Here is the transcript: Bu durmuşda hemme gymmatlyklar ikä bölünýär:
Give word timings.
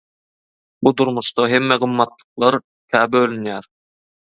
Bu 0.83 0.89
durmuşda 1.01 1.47
hemme 1.53 1.77
gymmatlyklar 1.85 2.55
ikä 2.83 3.01
bölünýär: 3.15 3.75